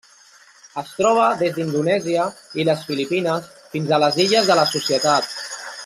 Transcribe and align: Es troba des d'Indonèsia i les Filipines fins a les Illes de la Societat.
Es 0.81 0.93
troba 1.01 1.25
des 1.41 1.51
d'Indonèsia 1.57 2.25
i 2.63 2.65
les 2.71 2.81
Filipines 2.89 3.53
fins 3.75 3.93
a 3.93 4.01
les 4.07 4.19
Illes 4.27 4.51
de 4.53 4.57
la 4.63 4.65
Societat. 4.77 5.31